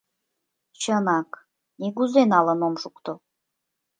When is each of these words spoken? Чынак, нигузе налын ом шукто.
Чынак, 0.81 1.29
нигузе 1.79 2.23
налын 2.33 2.59
ом 2.67 2.75
шукто. 2.81 3.11